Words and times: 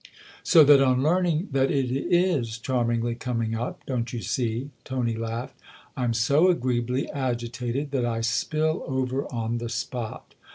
"So 0.43 0.63
that 0.63 0.81
on 0.81 1.03
learning 1.03 1.49
that 1.51 1.69
it 1.69 1.91
is 1.93 2.57
charmingly 2.57 3.13
coming 3.13 3.53
up, 3.53 3.85
don't 3.85 4.11
you 4.11 4.19
see?" 4.23 4.71
Tony 4.83 5.15
laughed," 5.15 5.53
I'm 5.95 6.15
so 6.15 6.47
agree 6.49 6.79
ably 6.79 7.07
agitated 7.11 7.91
that 7.91 8.03
I 8.07 8.21
spill 8.21 8.83
over 8.87 9.31
on 9.31 9.59
the 9.59 9.69
spot. 9.69 10.33